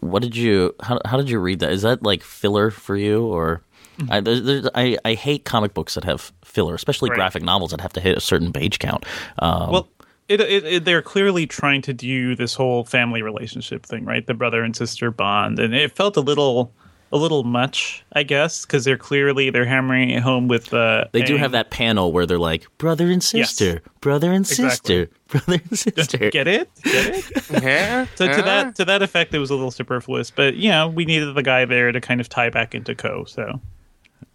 [0.00, 1.72] What did you, how, how did you read that?
[1.72, 3.62] Is that like filler for you or?
[4.10, 7.16] I, there's, there's, I, I hate comic books that have filler, especially Right.
[7.16, 9.06] graphic novels that have to hit a certain page count.
[9.38, 9.88] Um, Well,
[10.32, 14.26] it, it, it, they're clearly trying to do this whole family relationship thing, right?
[14.26, 16.72] The brother and sister bond, and it felt a little,
[17.12, 20.72] a little much, I guess, because they're clearly they're hammering it home with.
[20.72, 21.40] Uh, they do Aang.
[21.40, 23.50] have that panel where they're like brother and Yes.
[23.50, 24.70] sister, brother and Exactly.
[24.70, 26.30] sister, brother and sister.
[26.30, 26.70] Get it?
[26.82, 27.42] Get it?
[27.62, 28.06] Yeah.
[28.14, 30.88] So to Uh, that to that effect, it was a little superfluous, but you know,
[30.88, 33.24] we needed the guy there to kind of tie back into Koh.
[33.24, 33.60] So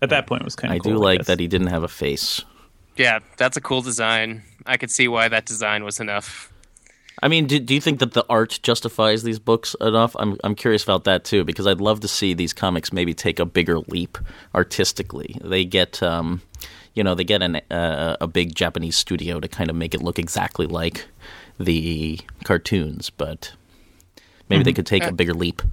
[0.01, 0.75] at that point, it was kind of.
[0.75, 1.27] I cool, do like guess.
[1.27, 2.43] that he didn't have a face.
[2.97, 4.43] Yeah, that's a cool design.
[4.65, 6.51] I could see why that design was enough.
[7.21, 10.15] I mean, do, do you think that the art justifies these books enough?
[10.19, 13.39] I'm I'm curious about that too because I'd love to see these comics maybe take
[13.39, 14.17] a bigger leap
[14.53, 15.36] artistically.
[15.43, 16.41] They get, um,
[16.93, 20.01] you know, they get an, uh, a big Japanese studio to kind of make it
[20.01, 21.07] look exactly like
[21.60, 23.53] the cartoons, but
[24.47, 25.63] maybe they could take a bigger leap.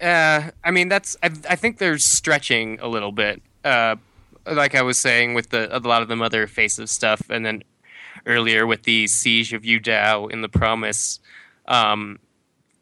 [0.00, 1.16] Uh, I mean, that's.
[1.22, 3.42] I, I think they're stretching a little bit.
[3.64, 3.96] Uh,
[4.52, 7.44] like I was saying with the a lot of the Mother Face of stuff, and
[7.44, 7.62] then
[8.26, 11.20] earlier with the Siege of Yudao in the Promise.
[11.66, 12.18] Um,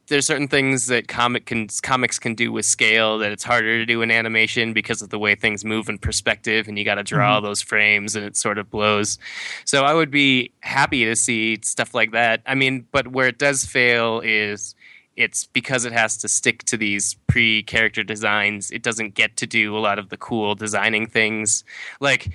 [0.09, 3.85] there's certain things that comic can comics can do with scale that it's harder to
[3.87, 7.03] do in animation because of the way things move in perspective, and you got to
[7.03, 9.19] draw those frames, and it sort of blows.
[9.65, 12.41] So I would be happy to see stuff like that.
[12.47, 14.76] I mean, but where it does fail is
[15.17, 18.71] it's because it has to stick to these pre character designs.
[18.71, 21.65] It doesn't get to do a lot of the cool designing things.
[22.01, 22.31] Like,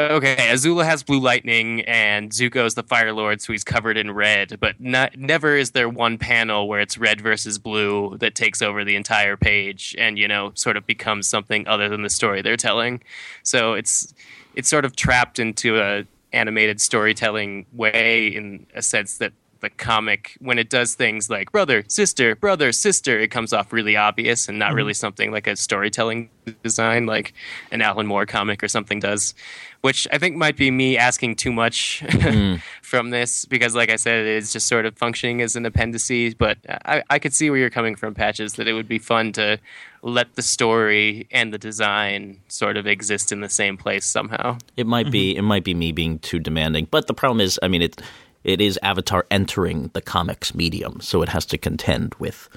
[0.00, 4.10] okay, Azula has blue lightning, and Zuko is the Fire Lord, so he's covered in
[4.10, 4.58] red.
[4.60, 8.84] But not, never is there one panel where it's red versus blue that takes over
[8.84, 12.56] the entire page, and you know, sort of becomes something other than the story they're
[12.56, 13.02] telling.
[13.42, 14.14] So it's
[14.54, 20.36] it's sort of trapped into a animated storytelling way in a sense that the comic
[20.40, 24.58] when it does things like brother sister brother sister it comes off really obvious and
[24.58, 24.76] not mm-hmm.
[24.76, 26.30] really something like a storytelling
[26.62, 27.34] design like
[27.70, 29.34] an alan moore comic or something does
[29.80, 32.60] which i think might be me asking too much mm.
[32.82, 36.34] from this because like i said it is just sort of functioning as an appendices
[36.34, 39.32] but I, I could see where you're coming from patches that it would be fun
[39.32, 39.58] to
[40.02, 44.58] let the story and the design sort of exist in the same place somehow.
[44.76, 45.38] It might be mm-hmm.
[45.38, 48.00] it might be me being too demanding, but the problem is, I mean, it
[48.48, 52.48] it is Avatar entering the comics medium, so it has to contend with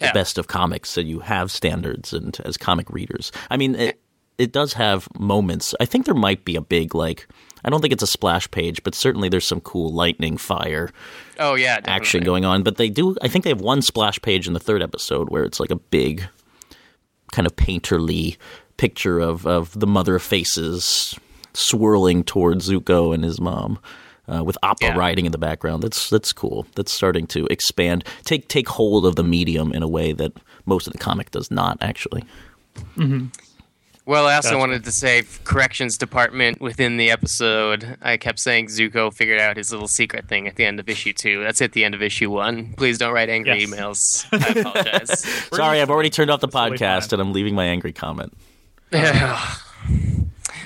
[0.00, 0.12] the Yeah.
[0.12, 0.90] best of comics.
[0.90, 4.00] So you have standards, and as comic readers, I mean, it
[4.38, 5.74] it does have moments.
[5.80, 7.26] I think there might be a big like.
[7.64, 10.90] I don't think it's a splash page, but certainly there's some cool lightning fire
[11.40, 12.62] oh yeah action going on.
[12.62, 13.16] But they do.
[13.22, 15.76] I think they have one splash page in the third episode where it's like a
[15.76, 16.22] big,
[17.32, 18.36] kind of painterly
[18.76, 21.14] picture of of the mother of faces
[21.54, 23.78] swirling towards Zuko and his mom.
[24.28, 24.96] Uh, with opera Yeah.
[24.98, 26.66] riding in the background, that's that's cool.
[26.74, 30.32] That's starting to expand, take take hold of the medium in a way that
[30.64, 32.24] most of the comic does not actually.
[34.04, 34.58] Well, I also Gotcha.
[34.58, 37.96] wanted to say corrections department within the episode.
[38.02, 41.12] I kept saying Zuko figured out his little secret thing at the end of issue
[41.12, 41.42] two.
[41.42, 42.72] That's at the end of issue one.
[42.76, 43.68] Please don't write angry Yes.
[43.70, 44.26] emails.
[44.32, 45.20] I apologize.
[45.52, 48.32] Sorry, I've already turned off the podcast and I'm leaving my angry comment.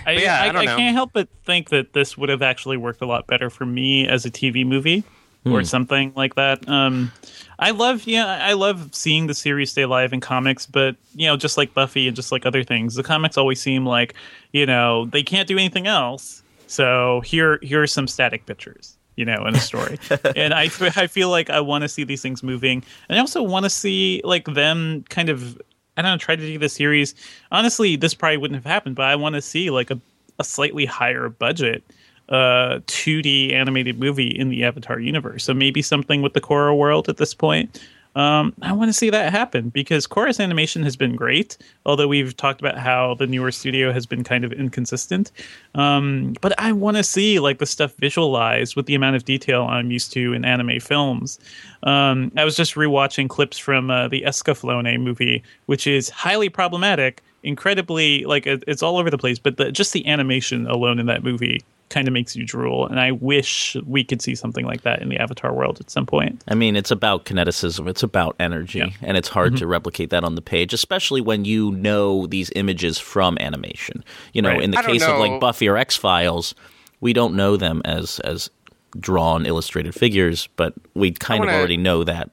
[0.07, 0.77] I, yeah, I I, know.
[0.77, 4.07] can't help but think that this would have actually worked a lot better for me
[4.07, 5.05] as a TV movie
[5.45, 5.53] Hmm.
[5.55, 6.69] or something like that.
[6.69, 7.13] Um,
[7.59, 11.37] I love, yeah, I love seeing the series stay alive in comics, but you know,
[11.39, 14.15] just like Buffy and just like other things, the comics always seem like
[14.53, 16.43] you know they can't do anything else.
[16.67, 18.97] So here, here are some static pictures.
[19.17, 19.99] You know, in a story,
[20.37, 23.21] and I, f- I feel like I want to see these things moving, and I
[23.21, 25.61] also want to see like them kind of
[26.01, 27.15] I don't know, try to do the series.
[27.53, 30.01] Honestly, this probably wouldn't have happened, but I want to see like a,
[30.39, 31.83] a slightly higher budget
[32.31, 35.43] uh 2D animated movie in the Avatar universe.
[35.43, 37.81] So maybe something with the Korra world at this point.
[38.17, 42.37] Um, I want to see that happen because Korra's animation has been great, although we've
[42.37, 45.31] talked about how the newer studio has been kind of inconsistent.
[45.75, 49.63] Um, but I want to see like the stuff visualized with the amount of detail
[49.65, 51.39] I'm used to in anime films.
[51.85, 57.23] Um, I was just rewatching clips from uh, the Escaflowne movie, which is highly problematic,
[57.43, 59.39] incredibly like it's all over the place.
[59.39, 62.87] But the, just the animation alone in that movie kind of makes you drool.
[62.87, 66.07] And I wish we could see something like that in the Avatar world at some
[66.07, 66.43] point.
[66.49, 68.87] I mean, it's about kineticism, it's about energy, Yeah.
[68.87, 69.05] Mm-hmm.
[69.05, 72.99] and it's hard to replicate that on the page, especially when you know these images
[72.99, 74.03] from animation.
[74.33, 74.63] You know, Right.
[74.63, 76.55] in the I case of like Buffy or X Files,
[77.01, 78.51] we don't know them as as
[78.99, 82.31] drawn illustrated figures, but we kind of wanna- already know that.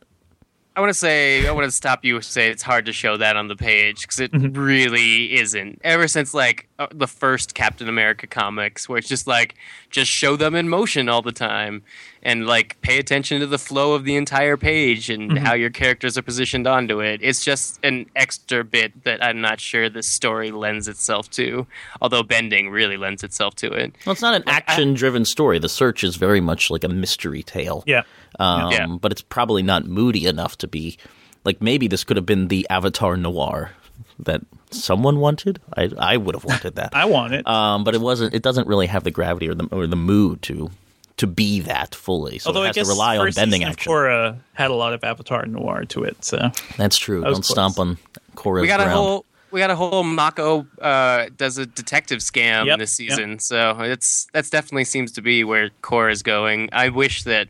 [0.77, 2.21] I want to say I want to stop you.
[2.21, 5.81] Say it's hard to show that on the page because it really isn't.
[5.83, 9.55] Ever since like uh, the first Captain America comics, where it's just like
[9.89, 11.81] just show them in motion all the time,
[12.23, 16.17] and like pay attention to the flow of the entire page and how your characters
[16.17, 17.19] are positioned onto it.
[17.23, 21.65] It's just an extra bit that I'm not sure the story lends itself to.
[22.01, 23.95] Although bending really lends itself to it.
[24.05, 25.59] Well, it's not an action-driven story.
[25.59, 27.83] The search is very much like a mystery tale.
[27.85, 28.03] Yeah.
[28.39, 28.85] Um, Yeah.
[28.87, 30.97] But it's probably not moody enough to be
[31.45, 33.71] like maybe this could have been the Avatar noir
[34.19, 35.59] that someone wanted.
[35.75, 36.89] I I would have wanted that.
[36.93, 37.47] I want it.
[37.47, 38.33] um, but it wasn't.
[38.33, 40.69] It doesn't really have the gravity or the or the mood to
[41.17, 42.39] to be that fully.
[42.39, 43.91] So Although it I has guess to rely on bending season action.
[43.91, 47.23] Korra had a lot of Avatar noir to it, so That's true.
[47.23, 47.87] was Don't stomp close.
[47.87, 47.97] on
[48.35, 52.65] Korra's we got a whole we got a whole Mako uh, does a detective scam
[52.65, 53.09] Yep, this yep.
[53.11, 56.69] season, so it's that's definitely seems to be where Korra is going.
[56.71, 57.47] I wish that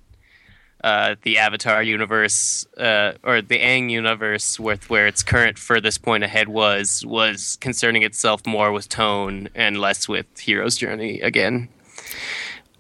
[0.84, 6.24] uh, the Avatar universe uh, or the Aang universe, with where its current furthest point
[6.24, 11.68] ahead was, was concerning itself more with tone and less with Hero's Journey again.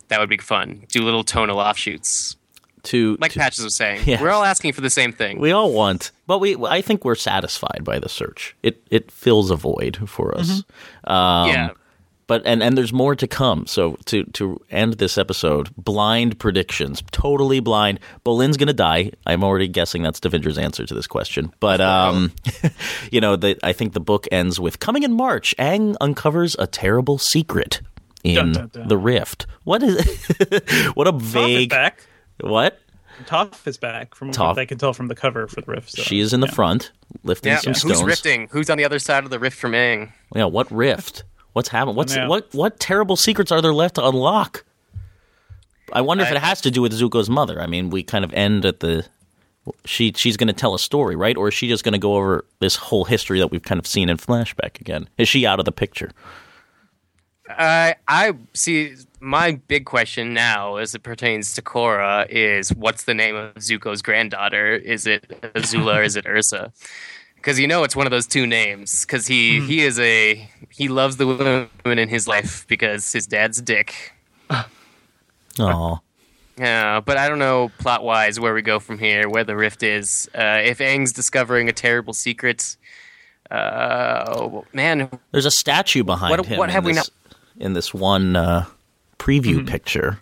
[0.09, 0.83] That would be fun.
[0.89, 2.35] Do little tonal offshoots,
[2.83, 4.01] to, like to- Patches was saying.
[4.05, 4.21] Yeah.
[4.21, 5.39] We're all asking for the same thing.
[5.39, 6.55] We all want, but we.
[6.65, 8.55] I think we're satisfied by the search.
[8.63, 10.63] It it fills a void for us.
[11.03, 11.69] Um, yeah.
[12.27, 13.67] But and and there's more to come.
[13.67, 17.99] So to to end this episode, blind predictions, totally blind.
[18.25, 19.11] Bolin's gonna die.
[19.25, 21.53] I'm already guessing that's Devindra's answer to this question.
[21.61, 22.33] But um,
[23.11, 25.55] you know, the, I think the book ends with coming in March.
[25.57, 27.79] Aang uncovers a terrible secret
[28.23, 28.87] in Dun, dun, dun.
[28.87, 29.45] the rift.
[29.63, 29.97] What is?
[30.95, 31.69] what a Toph is vague.
[31.69, 32.05] back.
[32.41, 32.79] What?
[33.25, 34.49] Toph is back from Toph.
[34.49, 35.91] what I can tell from the cover for the rift.
[35.91, 36.53] So, She is in the yeah.
[36.53, 36.91] front,
[37.23, 37.59] lifting Yeah.
[37.59, 38.03] some Who's stones.
[38.03, 38.47] rifting?
[38.51, 40.11] Who's on the other side of the rift from Aang?
[40.35, 41.23] Yeah, what rift?
[41.53, 41.95] What's happened?
[41.97, 42.27] What's Yeah.
[42.27, 44.63] what what terrible secrets are there left to unlock?
[45.93, 47.61] I wonder if it has to do with Zuko's mother.
[47.61, 49.05] I mean, we kind of end at the
[49.85, 51.35] she she's going to tell a story, right?
[51.37, 53.87] Or is she just going to go over this whole history that we've kind of
[53.87, 55.09] seen in flashback again?
[55.17, 56.11] Is she out of the picture?
[57.49, 58.95] I I see.
[59.19, 64.01] My big question now, as it pertains to Korra, is what's the name of Zuko's
[64.03, 64.73] granddaughter?
[64.75, 66.71] Is it Azula or is it Ursa?
[67.35, 69.05] Because you know it's one of those two names.
[69.05, 73.59] Because he he is a he loves the women in his life because his dad's
[73.59, 74.13] a dick.
[75.59, 75.99] Oh,
[76.57, 79.81] Yeah, but I don't know plot wise where we go from here, where the rift
[79.81, 80.29] is.
[80.35, 82.75] Uh, if Aang's discovering a terrible secret,
[83.49, 87.09] uh, oh, man, there's a statue behind What- him what have we this,
[87.59, 88.65] in this one uh,
[89.19, 89.65] preview Mm-hmm.
[89.67, 90.19] picture.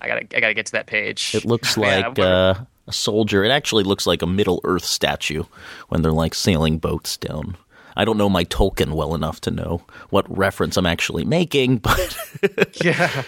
[0.00, 1.34] I gotta I gotta get to that page.
[1.34, 2.54] It looks like what- uh,
[2.88, 3.44] a soldier.
[3.44, 5.44] It actually looks like a Middle Earth statue
[5.88, 7.56] when they're like sailing boats down.
[7.94, 12.16] I don't know my Tolkien well enough to know what reference I'm actually making, but
[12.82, 13.22] Yeah.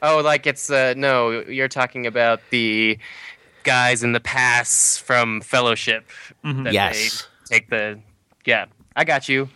[0.00, 2.98] Oh, like it's uh no, you're talking about the
[3.64, 6.08] guys in the pass from Fellowship.
[6.44, 7.26] That Yes.
[7.46, 7.98] Take the
[8.46, 8.66] yeah.
[8.94, 9.48] I got you.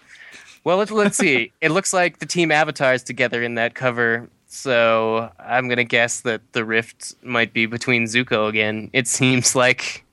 [0.65, 1.53] Well, let's let's see.
[1.61, 4.29] It looks like the team avatars together in that cover.
[4.47, 8.91] So I'm gonna guess that the rift might be between Zuko again.
[8.93, 10.05] It seems like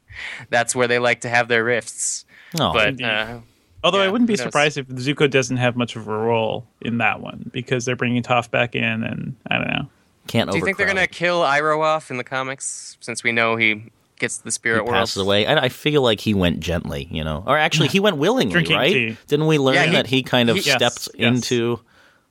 [0.49, 2.25] that's where they like to have their rifts.
[2.59, 3.39] oh, but uh,
[3.83, 7.21] Although I wouldn't be surprised if Zuko doesn't have much of a role in that
[7.21, 9.87] one because they're bringing Toph back in, and I don't know.
[10.27, 12.97] can't do you think they're gonna kill Iroh off in the comics?
[12.99, 14.93] Since we know he gets the spirit He world.
[14.93, 15.45] passes away.
[15.45, 18.75] I, I feel like he went gently, you know, or actually he went willingly, Drinking
[18.75, 18.93] right?
[18.93, 19.17] tea.
[19.27, 21.33] Didn't we learn Yeah, he- that he kind of he- stepped yes.
[21.33, 21.79] into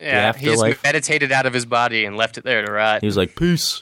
[0.00, 3.00] Yeah, the he just meditated out of his body and left it there to rot.
[3.00, 3.80] He was like, "Peace."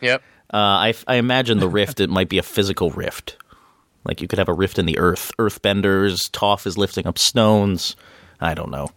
[0.00, 0.22] Yep.
[0.52, 3.36] Uh, I, I imagine the rift it might be a physical rift.
[4.04, 5.30] Like you could have a rift in the earth.
[5.38, 7.94] Earthbenders, Toph is lifting up stones.
[8.40, 8.88] I don't know.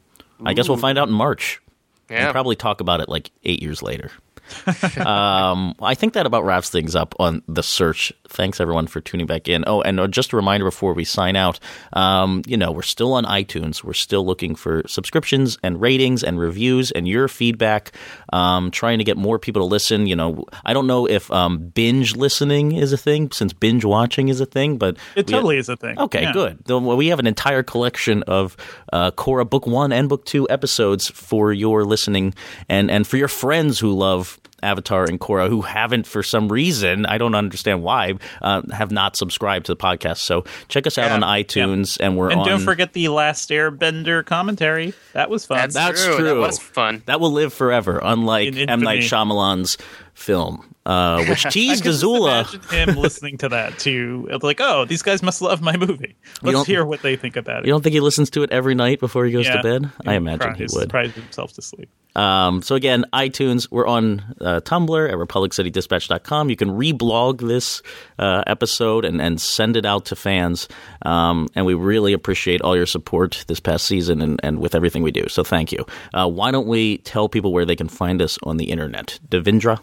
[0.44, 1.62] I guess we'll find out in March.
[2.10, 2.24] Yeah.
[2.26, 4.12] We'll probably talk about it like eight years later.
[5.06, 8.14] um, I think that about wraps things up on the search.
[8.28, 9.64] Thanks everyone for tuning back in.
[9.68, 11.60] Oh, and uh, just a reminder before we sign out,
[11.94, 13.84] um, you know, we're still on iTunes.
[13.84, 17.92] We're still looking for subscriptions and ratings and reviews and your feedback.
[18.34, 20.08] Um, trying to get more people to listen.
[20.08, 24.30] You know, I don't know if um, binge listening is a thing since binge watching
[24.30, 25.98] is a thing, but It totally is a thing.
[26.00, 26.34] Okay, Yeah.
[26.34, 26.60] good.
[26.70, 28.58] We have an entire collection of
[28.92, 32.34] uh, Korra Book One and Book Two episodes for your listening,
[32.70, 37.06] and and for your friends who love Avatar and Korra who haven't for some reason
[37.06, 40.18] I don't understand why uh, have not subscribed to the podcast.
[40.18, 42.48] So check us out Yeah, on iTunes, and we're And on.
[42.48, 44.94] don't forget the Last Airbender commentary.
[45.14, 45.58] That was fun.
[45.58, 46.24] That's, That's true.
[46.24, 47.04] That was fun.
[47.06, 49.02] that will live forever, unlike In M Night.
[49.02, 49.78] Shyamalan's
[50.14, 50.75] film.
[50.86, 52.52] Uh, which teased Azula.
[52.54, 54.28] imagine him listening to that too.
[54.32, 56.16] It's Like, oh, these guys must love my movie.
[56.42, 57.68] Let's hear what they think about it.
[57.68, 59.58] You don't think he listens to it every night before he goes Yeah.
[59.58, 59.92] to bed?
[60.06, 60.90] I imagine cries- he would.
[60.90, 61.90] Cries himself to sleep.
[62.16, 66.50] Um, so again, iTunes, we're on uh, Tumblr at republiccity.dispatch.com.
[66.50, 67.82] You can reblog this
[68.20, 70.68] uh, episode and, and send it out to fans.
[71.02, 75.04] Um, and we really appreciate all your support this past season and, and with everything
[75.04, 75.28] we do.
[75.28, 75.86] So thank you.
[76.14, 79.20] Uh, why don't we tell people where they can find us on the internet?
[79.28, 79.82] Devindra?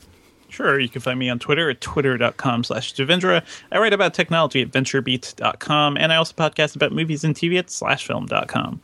[0.52, 3.42] Sure, you can find me on Twitter at twitter.com slash Devindra.
[3.72, 7.68] I write about technology at venturebeat.com, and I also podcast about movies and TV at
[7.68, 8.82] slashfilm.com.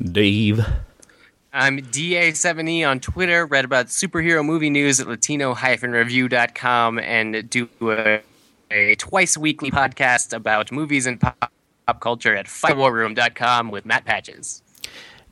[0.00, 0.64] Dave?
[1.52, 8.20] I'm DA7E on Twitter, read about superhero movie news at latino-review.com, and do a,
[8.70, 11.52] a twice weekly podcast about movies and pop,
[11.88, 14.62] pop culture at firewarroom.com with Matt Patches.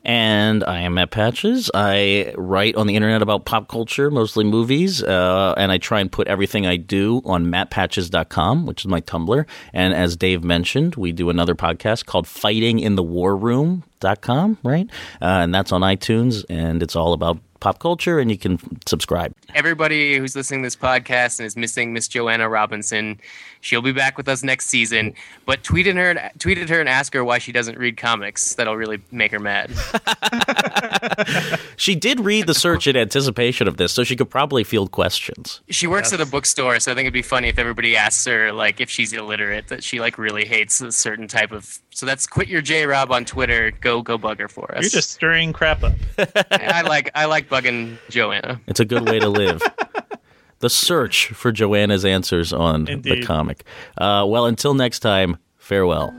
[0.08, 1.70] And I am Matt Patches.
[1.74, 6.10] I write on the internet about pop culture, mostly movies, uh, and I try and
[6.10, 9.44] put everything I do on mattpatches.com, which is my Tumblr.
[9.74, 14.86] And as Dave mentioned, we do another podcast called Fighting in the War Room.com, right?
[15.20, 19.34] Uh, and that's on iTunes, and it's all about pop culture, and you can subscribe.
[19.58, 23.20] Everybody who's listening to this podcast and is missing Miss Joanna Robinson,
[23.60, 25.14] she'll be back with us next season.
[25.46, 28.54] But tweet at her, tweet at her and ask her why she doesn't read comics.
[28.54, 29.72] That'll really make her mad.
[31.78, 35.60] She did read the search in anticipation of this, so she could probably field questions.
[35.70, 38.52] She works at a bookstore, so I think it'd be funny if everybody asks her,
[38.52, 41.78] like, if she's illiterate, that she like really hates a certain type of.
[41.90, 43.70] So that's quit your J Rob on Twitter.
[43.80, 44.82] Go go bug her for us.
[44.82, 45.94] You're just stirring crap up.
[46.50, 48.60] I like I like bugging Joanna.
[48.66, 49.47] It's a good way to live.
[50.60, 53.64] the search for Joanna's answers on the comic.
[53.96, 56.14] Uh, well, until next time, farewell.